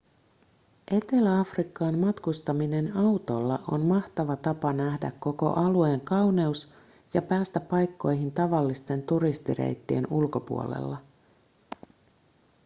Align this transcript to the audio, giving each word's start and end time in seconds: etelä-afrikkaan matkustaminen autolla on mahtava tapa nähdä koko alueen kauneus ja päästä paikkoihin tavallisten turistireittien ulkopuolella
etelä-afrikkaan 0.91 1.99
matkustaminen 1.99 2.97
autolla 2.97 3.59
on 3.71 3.81
mahtava 3.81 4.35
tapa 4.35 4.73
nähdä 4.73 5.11
koko 5.19 5.53
alueen 5.53 6.01
kauneus 6.01 6.71
ja 7.13 7.21
päästä 7.21 7.59
paikkoihin 7.59 8.31
tavallisten 8.31 9.03
turistireittien 9.03 10.07
ulkopuolella 10.11 10.97